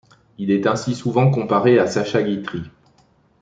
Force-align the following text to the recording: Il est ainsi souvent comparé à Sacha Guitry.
Il 0.39 0.49
est 0.49 0.65
ainsi 0.65 0.95
souvent 0.95 1.29
comparé 1.29 1.77
à 1.77 1.85
Sacha 1.85 2.23
Guitry. 2.23 2.63